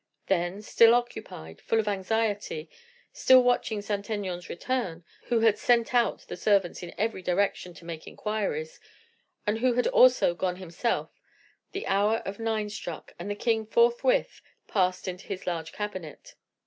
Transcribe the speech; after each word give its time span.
Then, 0.25 0.63
still 0.63 0.95
occupied, 0.95 1.61
full 1.61 1.79
of 1.79 1.87
anxiety, 1.87 2.71
still 3.13 3.43
watching 3.43 3.83
Saint 3.83 4.09
Aignan's 4.09 4.49
return, 4.49 5.05
who 5.25 5.41
had 5.41 5.59
sent 5.59 5.93
out 5.93 6.21
the 6.21 6.35
servants 6.35 6.81
in 6.81 6.95
every 6.97 7.21
direction, 7.21 7.75
to 7.75 7.85
make 7.85 8.07
inquires, 8.07 8.79
and 9.45 9.59
who 9.59 9.73
had 9.73 9.85
also 9.85 10.33
gone 10.33 10.55
himself, 10.55 11.11
the 11.71 11.85
hour 11.85 12.23
of 12.25 12.39
nine 12.39 12.71
struck, 12.71 13.13
and 13.19 13.29
the 13.29 13.35
king 13.35 13.63
forthwith 13.63 14.41
passed 14.67 15.07
into 15.07 15.27
his 15.27 15.45
large 15.45 15.71
cabinet. 15.71 16.33